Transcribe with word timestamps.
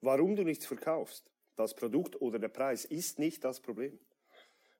warum 0.00 0.36
du 0.36 0.44
nichts 0.44 0.66
verkaufst. 0.66 1.30
Das 1.56 1.74
Produkt 1.74 2.20
oder 2.20 2.38
der 2.38 2.48
Preis 2.48 2.84
ist 2.84 3.18
nicht 3.18 3.44
das 3.44 3.60
Problem. 3.60 3.98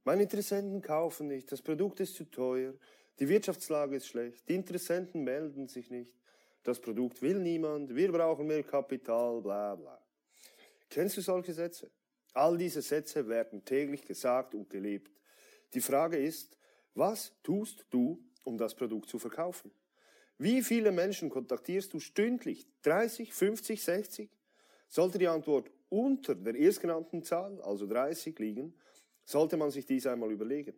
Meine 0.05 0.23
Interessenten 0.23 0.81
kaufen 0.81 1.29
nicht, 1.29 1.50
das 1.52 1.60
Produkt 1.60 2.00
ist 2.00 2.15
zu 2.15 2.25
teuer, 2.25 2.75
die 3.18 3.28
Wirtschaftslage 3.28 3.96
ist 3.96 4.07
schlecht, 4.07 4.49
die 4.49 4.54
Interessenten 4.54 5.25
melden 5.25 5.68
sich 5.68 5.91
nicht, 5.91 6.15
das 6.62 6.81
Produkt 6.81 7.20
will 7.20 7.41
niemand, 7.41 7.94
wir 7.94 8.12
brauchen 8.12 8.46
mehr 8.46 8.62
Kapital, 8.62 9.41
bla 9.41 9.75
bla. 9.75 10.00
Kennst 10.89 11.16
du 11.16 11.21
solche 11.21 11.53
Sätze? 11.53 11.91
All 12.32 12.57
diese 12.57 12.80
Sätze 12.82 13.29
werden 13.29 13.64
täglich 13.64 14.05
gesagt 14.05 14.55
und 14.55 14.71
gelebt. 14.71 15.11
Die 15.75 15.80
Frage 15.80 16.16
ist, 16.16 16.57
was 16.95 17.32
tust 17.43 17.85
du, 17.91 18.25
um 18.45 18.57
das 18.57 18.75
Produkt 18.75 19.09
zu 19.09 19.19
verkaufen? 19.19 19.71
Wie 20.39 20.62
viele 20.62 20.93
Menschen 20.93 21.30
kontaktierst 21.30 21.93
du 21.93 22.00
stündlich? 22.00 22.66
30, 22.82 23.35
50, 23.35 23.82
60? 23.82 24.38
Sollte 24.89 25.18
die 25.18 25.29
Antwort 25.29 25.70
unter 25.91 26.35
der 26.35 26.54
erstgenannten 26.54 27.22
Zahl, 27.22 27.61
also 27.62 27.86
30, 27.86 28.39
liegen, 28.39 28.75
sollte 29.25 29.57
man 29.57 29.71
sich 29.71 29.86
dies 29.86 30.07
einmal 30.07 30.32
überlegen. 30.32 30.75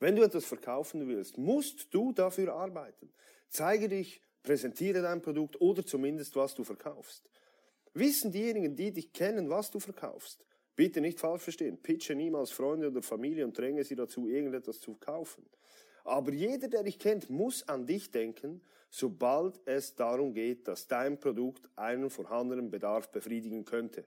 Wenn 0.00 0.16
du 0.16 0.22
etwas 0.22 0.46
verkaufen 0.46 1.06
willst, 1.06 1.38
musst 1.38 1.94
du 1.94 2.12
dafür 2.12 2.54
arbeiten. 2.54 3.12
Zeige 3.48 3.88
dich, 3.88 4.20
präsentiere 4.42 5.02
dein 5.02 5.22
Produkt 5.22 5.60
oder 5.60 5.86
zumindest, 5.86 6.34
was 6.34 6.54
du 6.54 6.64
verkaufst. 6.64 7.28
Wissen 7.94 8.32
diejenigen, 8.32 8.74
die 8.74 8.92
dich 8.92 9.12
kennen, 9.12 9.50
was 9.50 9.70
du 9.70 9.78
verkaufst? 9.78 10.44
Bitte 10.74 11.00
nicht 11.00 11.20
falsch 11.20 11.42
verstehen. 11.42 11.80
Pitche 11.82 12.14
niemals 12.14 12.50
Freunde 12.50 12.88
oder 12.88 13.02
Familie 13.02 13.44
und 13.44 13.56
dränge 13.56 13.84
sie 13.84 13.94
dazu, 13.94 14.28
irgendetwas 14.28 14.80
zu 14.80 14.94
kaufen. 14.94 15.44
Aber 16.04 16.32
jeder, 16.32 16.68
der 16.68 16.82
dich 16.82 16.98
kennt, 16.98 17.30
muss 17.30 17.68
an 17.68 17.86
dich 17.86 18.10
denken, 18.10 18.60
sobald 18.90 19.60
es 19.66 19.94
darum 19.94 20.34
geht, 20.34 20.68
dass 20.68 20.86
dein 20.86 21.18
Produkt 21.18 21.68
einen 21.76 22.10
vorhandenen 22.10 22.70
Bedarf 22.70 23.10
befriedigen 23.10 23.64
könnte. 23.64 24.04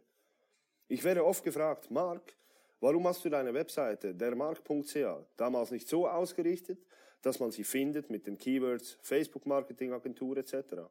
Ich 0.88 1.04
werde 1.04 1.26
oft 1.26 1.44
gefragt, 1.44 1.90
Mark, 1.90 2.36
warum 2.80 3.08
hast 3.08 3.26
du 3.26 3.30
deine 3.30 3.54
Webseite 3.54 4.14
dermark.ca 4.14 5.26
damals 5.38 5.72
nicht 5.72 5.88
so 5.88 6.08
ausgerichtet, 6.08 6.86
dass 7.22 7.40
man 7.40 7.52
sie 7.52 7.64
findet 7.64 8.12
mit 8.12 8.28
den 8.28 8.38
Keywords 8.38 8.98
Facebook 9.02 9.46
Marketing 9.48 9.94
Agentur 9.94 10.38
etc.? 10.38 10.84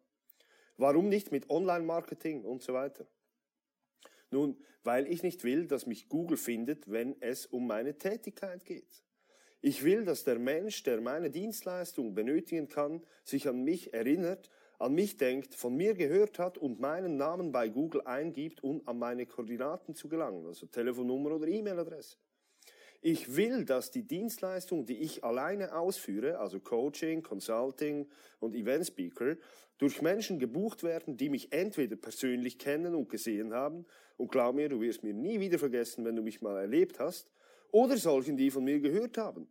Warum 0.77 1.09
nicht 1.09 1.31
mit 1.31 1.49
Online-Marketing 1.51 2.43
und 2.43 2.63
so 2.63 2.73
weiter? 2.75 3.07
Nun, 4.31 4.57
weil 4.83 5.07
ich 5.07 5.23
nicht 5.23 5.45
will, 5.45 5.69
dass 5.69 5.87
mich 5.87 6.09
Google 6.09 6.37
findet, 6.37 6.91
wenn 6.91 7.15
es 7.23 7.47
um 7.47 7.69
meine 7.69 7.97
Tätigkeit 7.97 8.65
geht. 8.65 9.04
Ich 9.67 9.83
will, 9.83 10.05
dass 10.05 10.25
der 10.25 10.39
Mensch, 10.39 10.83
der 10.83 11.01
meine 11.01 11.31
Dienstleistung 11.31 12.15
benötigen 12.15 12.69
kann, 12.69 13.01
sich 13.25 13.49
an 13.49 13.65
mich 13.65 13.95
erinnert, 13.95 14.51
an 14.79 14.93
mich 14.93 15.17
denkt, 15.17 15.55
von 15.55 15.75
mir 15.75 15.95
gehört 15.95 16.39
hat 16.39 16.59
und 16.59 16.81
meinen 16.81 17.17
Namen 17.17 17.51
bei 17.51 17.71
Google 17.71 18.03
eingibt, 18.03 18.63
um 18.63 18.87
an 18.87 18.99
meine 18.99 19.25
Koordinaten 19.25 19.95
zu 19.95 20.11
gelangen, 20.11 20.45
also 20.45 20.67
Telefonnummer 20.67 21.31
oder 21.37 21.49
E-Mail-Adresse. 21.49 22.19
Ich 23.01 23.37
will, 23.37 23.65
dass 23.65 23.91
die 23.91 24.07
Dienstleistung, 24.07 24.85
die 24.85 24.99
ich 24.99 25.25
alleine 25.25 25.75
ausführe, 25.75 26.41
also 26.41 26.61
Coaching, 26.61 27.23
Consulting 27.23 28.07
und 28.41 28.55
Event 28.55 28.87
Speaker, 28.87 29.39
durch 29.79 30.03
Menschen 30.03 30.39
gebucht 30.39 30.83
werden, 30.83 31.17
die 31.17 31.31
mich 31.31 31.55
entweder 31.55 31.97
persönlich 31.97 32.59
kennen 32.59 32.95
und 32.95 33.09
gesehen 33.09 33.55
haben, 33.55 33.87
und 34.19 34.31
glaub 34.31 34.57
mir, 34.57 34.69
du 34.69 34.83
wirst 34.83 35.03
mir 35.03 35.15
nie 35.15 35.41
wieder 35.41 35.59
vergessen, 35.59 36.05
wenn 36.05 36.17
du 36.17 36.23
mich 36.23 36.43
mal 36.43 36.61
erlebt 36.61 37.01
hast, 37.01 37.31
oder 37.75 37.97
solchen, 37.97 38.37
die 38.37 38.53
von 38.53 38.63
mir 38.63 38.79
gehört 38.79 39.19
haben. 39.19 39.49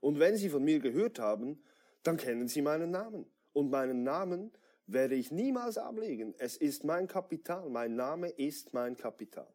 Und 0.00 0.20
wenn 0.20 0.36
sie 0.36 0.48
von 0.48 0.62
mir 0.62 0.78
gehört 0.78 1.18
haben, 1.18 1.60
dann 2.04 2.16
kennen 2.16 2.46
sie 2.46 2.62
meinen 2.62 2.92
Namen. 2.92 3.26
Und 3.52 3.70
meinen 3.70 4.04
Namen 4.04 4.52
werde 4.86 5.16
ich 5.16 5.32
niemals 5.32 5.76
ablegen. 5.76 6.34
Es 6.38 6.56
ist 6.56 6.84
mein 6.84 7.08
Kapital. 7.08 7.68
Mein 7.68 7.96
Name 7.96 8.28
ist 8.28 8.74
mein 8.74 8.96
Kapital. 8.96 9.52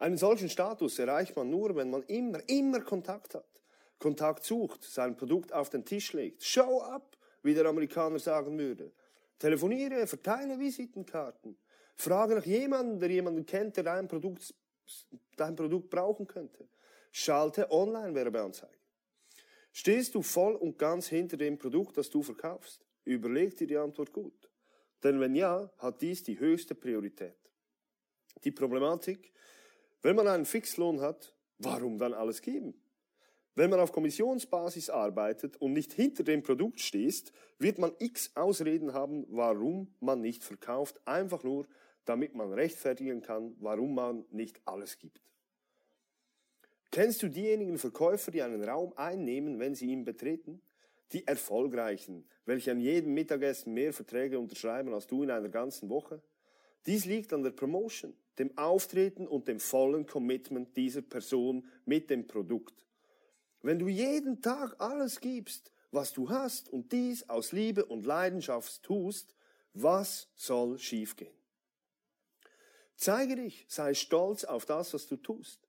Einen 0.00 0.16
solchen 0.16 0.48
Status 0.48 0.98
erreicht 0.98 1.36
man 1.36 1.48
nur, 1.48 1.76
wenn 1.76 1.90
man 1.90 2.02
immer, 2.04 2.40
immer 2.48 2.80
Kontakt 2.80 3.36
hat. 3.36 3.62
Kontakt 4.00 4.42
sucht, 4.42 4.82
sein 4.82 5.16
Produkt 5.16 5.52
auf 5.52 5.70
den 5.70 5.84
Tisch 5.84 6.12
legt. 6.12 6.42
Show 6.42 6.80
up, 6.80 7.16
wie 7.44 7.54
der 7.54 7.66
Amerikaner 7.66 8.18
sagen 8.18 8.58
würde. 8.58 8.90
Telefoniere, 9.38 10.08
verteile 10.08 10.58
Visitenkarten. 10.58 11.56
Frage 11.94 12.34
nach 12.34 12.46
jemandem, 12.46 12.98
der 12.98 13.10
jemanden 13.10 13.46
kennt, 13.46 13.76
der 13.76 13.84
dein 13.84 14.08
Produkt 14.08 14.52
dein 15.36 15.56
Produkt 15.56 15.90
brauchen 15.90 16.26
könnte. 16.26 16.68
Schalte 17.10 17.70
Online-Werbeanzeigen. 17.70 18.78
Stehst 19.72 20.14
du 20.14 20.22
voll 20.22 20.54
und 20.54 20.78
ganz 20.78 21.08
hinter 21.08 21.36
dem 21.36 21.58
Produkt, 21.58 21.96
das 21.96 22.10
du 22.10 22.22
verkaufst? 22.22 22.84
Überleg 23.04 23.56
dir 23.56 23.66
die 23.66 23.76
Antwort 23.76 24.12
gut. 24.12 24.50
Denn 25.02 25.18
wenn 25.20 25.34
ja, 25.34 25.70
hat 25.78 26.02
dies 26.02 26.22
die 26.22 26.38
höchste 26.38 26.74
Priorität. 26.74 27.36
Die 28.44 28.50
Problematik, 28.50 29.32
wenn 30.02 30.16
man 30.16 30.28
einen 30.28 30.44
Fixlohn 30.44 31.00
hat, 31.00 31.34
warum 31.58 31.98
dann 31.98 32.12
alles 32.12 32.42
geben? 32.42 32.74
Wenn 33.54 33.70
man 33.70 33.80
auf 33.80 33.92
Kommissionsbasis 33.92 34.88
arbeitet 34.88 35.56
und 35.56 35.74
nicht 35.74 35.92
hinter 35.92 36.24
dem 36.24 36.42
Produkt 36.42 36.80
stehst, 36.80 37.32
wird 37.58 37.78
man 37.78 37.92
x 37.98 38.30
Ausreden 38.34 38.94
haben, 38.94 39.26
warum 39.28 39.94
man 40.00 40.20
nicht 40.20 40.42
verkauft, 40.42 41.00
einfach 41.06 41.42
nur, 41.42 41.66
damit 42.04 42.34
man 42.34 42.52
rechtfertigen 42.52 43.22
kann, 43.22 43.56
warum 43.60 43.94
man 43.94 44.24
nicht 44.30 44.60
alles 44.64 44.98
gibt. 44.98 45.20
Kennst 46.90 47.22
du 47.22 47.28
diejenigen 47.28 47.78
Verkäufer, 47.78 48.30
die 48.30 48.42
einen 48.42 48.62
Raum 48.62 48.92
einnehmen, 48.96 49.58
wenn 49.58 49.74
sie 49.74 49.86
ihn 49.86 50.04
betreten? 50.04 50.60
Die 51.12 51.26
erfolgreichen, 51.26 52.26
welche 52.44 52.70
an 52.70 52.80
jedem 52.80 53.14
Mittagessen 53.14 53.72
mehr 53.72 53.92
Verträge 53.92 54.38
unterschreiben 54.38 54.92
als 54.92 55.06
du 55.06 55.22
in 55.22 55.30
einer 55.30 55.48
ganzen 55.48 55.88
Woche? 55.88 56.22
Dies 56.86 57.04
liegt 57.04 57.32
an 57.32 57.42
der 57.42 57.52
Promotion, 57.52 58.14
dem 58.38 58.56
Auftreten 58.58 59.26
und 59.26 59.48
dem 59.48 59.60
vollen 59.60 60.06
Commitment 60.06 60.76
dieser 60.76 61.02
Person 61.02 61.66
mit 61.84 62.10
dem 62.10 62.26
Produkt. 62.26 62.84
Wenn 63.62 63.78
du 63.78 63.88
jeden 63.88 64.42
Tag 64.42 64.74
alles 64.78 65.20
gibst, 65.20 65.70
was 65.92 66.12
du 66.12 66.28
hast 66.28 66.68
und 66.68 66.92
dies 66.92 67.28
aus 67.28 67.52
Liebe 67.52 67.84
und 67.84 68.04
Leidenschaft 68.04 68.82
tust, 68.82 69.34
was 69.74 70.28
soll 70.34 70.78
schiefgehen? 70.78 71.41
Zeige 72.96 73.36
dich, 73.36 73.64
sei 73.68 73.94
stolz 73.94 74.44
auf 74.44 74.66
das, 74.66 74.94
was 74.94 75.06
du 75.06 75.16
tust. 75.16 75.60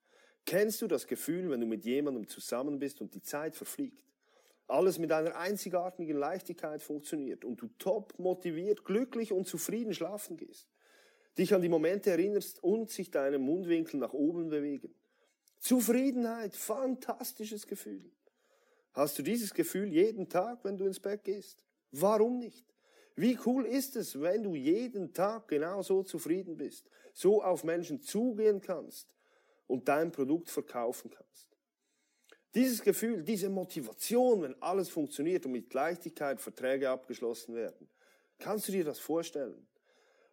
Kennst 0.45 0.81
du 0.81 0.87
das 0.87 1.07
Gefühl, 1.07 1.49
wenn 1.49 1.61
du 1.61 1.65
mit 1.65 1.85
jemandem 1.85 2.27
zusammen 2.27 2.79
bist 2.79 3.01
und 3.01 3.13
die 3.13 3.21
Zeit 3.21 3.55
verfliegt? 3.55 4.03
Alles 4.67 4.97
mit 4.97 5.11
einer 5.11 5.35
einzigartigen 5.35 6.17
Leichtigkeit 6.17 6.81
funktioniert 6.81 7.45
und 7.45 7.61
du 7.61 7.67
top 7.77 8.17
motiviert, 8.17 8.85
glücklich 8.85 9.31
und 9.31 9.47
zufrieden 9.47 9.93
schlafen 9.93 10.37
gehst. 10.37 10.69
Dich 11.37 11.53
an 11.53 11.61
die 11.61 11.69
Momente 11.69 12.11
erinnerst 12.11 12.63
und 12.63 12.89
sich 12.89 13.09
deine 13.09 13.39
Mundwinkel 13.39 13.99
nach 13.99 14.13
oben 14.13 14.49
bewegen. 14.49 14.93
Zufriedenheit, 15.59 16.55
fantastisches 16.55 17.67
Gefühl. 17.67 18.11
Hast 18.93 19.17
du 19.17 19.23
dieses 19.23 19.53
Gefühl 19.53 19.91
jeden 19.91 20.29
Tag, 20.29 20.63
wenn 20.63 20.77
du 20.77 20.85
ins 20.85 20.99
Bett 20.99 21.23
gehst? 21.23 21.65
Warum 21.91 22.37
nicht? 22.37 22.72
Wie 23.15 23.37
cool 23.45 23.65
ist 23.65 23.95
es, 23.95 24.19
wenn 24.19 24.43
du 24.43 24.55
jeden 24.55 25.13
Tag 25.13 25.47
genauso 25.47 26.03
zufrieden 26.03 26.57
bist? 26.57 26.89
so 27.13 27.43
auf 27.43 27.63
Menschen 27.63 28.01
zugehen 28.01 28.59
kannst 28.59 29.15
und 29.67 29.87
dein 29.87 30.11
Produkt 30.11 30.49
verkaufen 30.49 31.11
kannst. 31.11 31.49
Dieses 32.55 32.81
Gefühl, 32.81 33.23
diese 33.23 33.49
Motivation, 33.49 34.41
wenn 34.41 34.61
alles 34.61 34.89
funktioniert 34.89 35.45
und 35.45 35.53
mit 35.53 35.73
Leichtigkeit 35.73 36.41
Verträge 36.41 36.89
abgeschlossen 36.89 37.55
werden, 37.55 37.87
kannst 38.37 38.67
du 38.67 38.71
dir 38.71 38.83
das 38.83 38.99
vorstellen? 38.99 39.67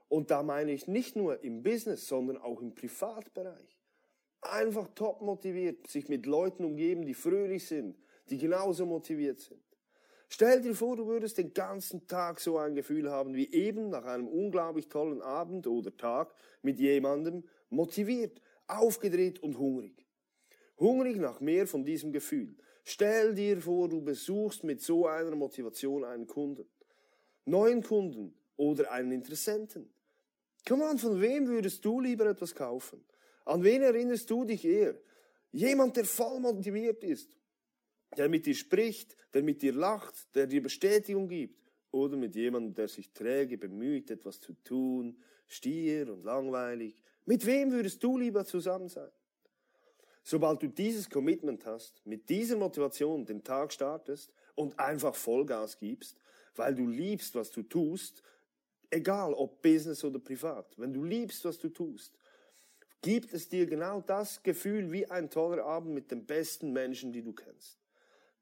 Und 0.08 0.30
da 0.30 0.42
meine 0.42 0.72
ich 0.72 0.88
nicht 0.88 1.16
nur 1.16 1.42
im 1.44 1.62
Business, 1.62 2.08
sondern 2.08 2.36
auch 2.38 2.60
im 2.60 2.74
Privatbereich. 2.74 3.78
Einfach 4.42 4.88
top 4.94 5.22
motiviert, 5.22 5.86
sich 5.86 6.08
mit 6.08 6.26
Leuten 6.26 6.64
umgeben, 6.64 7.04
die 7.06 7.14
fröhlich 7.14 7.66
sind, 7.66 7.96
die 8.28 8.38
genauso 8.38 8.86
motiviert 8.86 9.38
sind. 9.38 9.62
Stell 10.32 10.62
dir 10.62 10.76
vor, 10.76 10.96
du 10.96 11.08
würdest 11.08 11.38
den 11.38 11.52
ganzen 11.52 12.06
Tag 12.06 12.38
so 12.38 12.56
ein 12.56 12.76
Gefühl 12.76 13.10
haben 13.10 13.34
wie 13.34 13.52
eben 13.52 13.90
nach 13.90 14.04
einem 14.04 14.28
unglaublich 14.28 14.88
tollen 14.88 15.20
Abend 15.20 15.66
oder 15.66 15.94
Tag 15.96 16.32
mit 16.62 16.78
jemandem, 16.78 17.42
motiviert, 17.68 18.40
aufgedreht 18.68 19.42
und 19.42 19.58
hungrig. 19.58 20.06
Hungrig 20.78 21.16
nach 21.16 21.40
mehr 21.40 21.66
von 21.66 21.84
diesem 21.84 22.12
Gefühl. 22.12 22.54
Stell 22.84 23.34
dir 23.34 23.60
vor, 23.60 23.88
du 23.88 24.00
besuchst 24.02 24.62
mit 24.62 24.80
so 24.80 25.08
einer 25.08 25.34
Motivation 25.34 26.04
einen 26.04 26.28
Kunden, 26.28 26.64
neuen 27.44 27.82
Kunden 27.82 28.32
oder 28.56 28.92
einen 28.92 29.10
Interessenten. 29.10 29.92
Komm 30.66 30.82
an, 30.82 30.98
von 30.98 31.20
wem 31.20 31.48
würdest 31.48 31.84
du 31.84 32.00
lieber 32.00 32.26
etwas 32.26 32.54
kaufen? 32.54 33.04
An 33.44 33.64
wen 33.64 33.82
erinnerst 33.82 34.30
du 34.30 34.44
dich 34.44 34.64
eher? 34.64 34.94
Jemand, 35.50 35.96
der 35.96 36.04
voll 36.04 36.38
motiviert 36.38 37.02
ist 37.02 37.36
der 38.16 38.28
mit 38.28 38.46
dir 38.46 38.54
spricht, 38.54 39.16
der 39.34 39.42
mit 39.42 39.62
dir 39.62 39.72
lacht, 39.72 40.34
der 40.34 40.46
dir 40.46 40.62
Bestätigung 40.62 41.28
gibt, 41.28 41.58
oder 41.92 42.16
mit 42.16 42.36
jemandem, 42.36 42.74
der 42.74 42.88
sich 42.88 43.12
träge 43.12 43.58
bemüht, 43.58 44.10
etwas 44.10 44.40
zu 44.40 44.52
tun, 44.62 45.16
stier 45.48 46.12
und 46.12 46.24
langweilig. 46.24 47.02
Mit 47.24 47.44
wem 47.46 47.72
würdest 47.72 48.02
du 48.02 48.16
lieber 48.16 48.44
zusammen 48.44 48.88
sein? 48.88 49.10
Sobald 50.22 50.62
du 50.62 50.68
dieses 50.68 51.10
Commitment 51.10 51.66
hast, 51.66 52.04
mit 52.06 52.28
dieser 52.28 52.56
Motivation 52.56 53.24
den 53.24 53.42
Tag 53.42 53.72
startest 53.72 54.32
und 54.54 54.78
einfach 54.78 55.14
Vollgas 55.14 55.78
gibst, 55.78 56.20
weil 56.54 56.74
du 56.74 56.86
liebst, 56.86 57.34
was 57.34 57.50
du 57.50 57.62
tust, 57.62 58.22
Egal 58.90 59.34
ob 59.34 59.62
Business 59.62 60.02
oder 60.02 60.18
privat. 60.18 60.76
Wenn 60.76 60.92
du 60.92 61.04
liebst, 61.04 61.44
was 61.44 61.58
du 61.58 61.68
tust, 61.68 62.18
gibt 63.00 63.32
es 63.32 63.48
dir 63.48 63.66
genau 63.66 64.00
das 64.00 64.42
Gefühl 64.42 64.90
wie 64.90 65.06
ein 65.06 65.30
toller 65.30 65.64
Abend 65.64 65.94
mit 65.94 66.10
den 66.10 66.26
besten 66.26 66.72
Menschen, 66.72 67.12
die 67.12 67.22
du 67.22 67.32
kennst. 67.32 67.78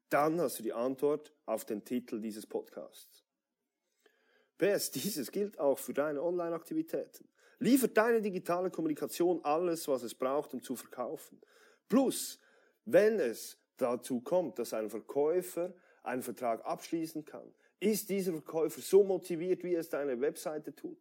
Dann 0.09 0.39
hast 0.41 0.59
du 0.59 0.63
die 0.63 0.73
Antwort 0.73 1.33
auf 1.45 1.65
den 1.65 1.83
Titel 1.85 2.19
dieses 2.19 2.45
Podcasts. 2.45 3.23
PS, 4.57 4.91
dieses 4.91 5.31
gilt 5.31 5.59
auch 5.59 5.79
für 5.79 5.93
deine 5.93 6.21
Online-Aktivitäten. 6.21 7.29
Liefert 7.59 7.95
deine 7.97 8.21
digitale 8.21 8.69
Kommunikation 8.69 9.43
alles, 9.43 9.87
was 9.87 10.03
es 10.03 10.15
braucht, 10.15 10.53
um 10.53 10.61
zu 10.61 10.75
verkaufen. 10.75 11.39
Plus, 11.87 12.39
wenn 12.85 13.19
es 13.19 13.57
dazu 13.77 14.21
kommt, 14.21 14.59
dass 14.59 14.73
ein 14.73 14.89
Verkäufer 14.89 15.73
einen 16.03 16.23
Vertrag 16.23 16.65
abschließen 16.65 17.25
kann, 17.25 17.53
ist 17.79 18.09
dieser 18.09 18.33
Verkäufer 18.33 18.81
so 18.81 19.03
motiviert, 19.03 19.63
wie 19.63 19.75
es 19.75 19.89
deine 19.89 20.19
Webseite 20.19 20.75
tut. 20.75 20.99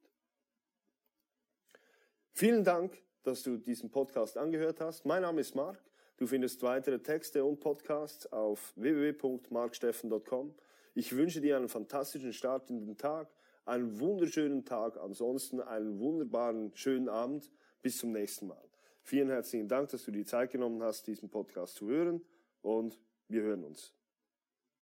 Vielen 2.33 2.63
Dank, 2.63 3.03
dass 3.23 3.43
du 3.43 3.57
diesen 3.57 3.91
Podcast 3.91 4.37
angehört 4.37 4.81
hast. 4.81 5.05
Mein 5.05 5.23
Name 5.23 5.41
ist 5.41 5.55
Marc. 5.55 5.83
Du 6.19 6.27
findest 6.27 6.65
weitere 6.65 6.99
Texte 6.99 7.45
und 7.45 7.61
Podcasts 7.61 8.27
auf 8.33 8.73
www.marksteffen.com. 8.75 10.53
Ich 10.95 11.15
wünsche 11.15 11.41
dir 11.41 11.57
einen 11.57 11.69
fantastischen 11.69 12.33
Start 12.33 12.71
in 12.71 12.81
den 12.81 12.97
Tag, 12.97 13.29
einen 13.65 14.01
wunderschönen 14.01 14.65
Tag, 14.65 14.97
ansonsten 14.97 15.61
einen 15.61 16.01
wunderbaren, 16.01 16.73
schönen 16.75 17.09
Abend. 17.09 17.53
Bis 17.83 17.99
zum 17.99 18.11
nächsten 18.11 18.49
Mal. 18.49 18.69
Vielen 19.05 19.29
herzlichen 19.29 19.69
Dank, 19.69 19.91
dass 19.91 20.05
du 20.05 20.11
die 20.11 20.25
Zeit 20.25 20.51
genommen 20.51 20.83
hast, 20.83 21.07
diesen 21.07 21.31
Podcast 21.31 21.77
zu 21.77 21.87
hören 21.87 22.21
und 22.63 22.99
wir 23.29 23.43
hören 23.43 23.63
uns. 23.63 23.98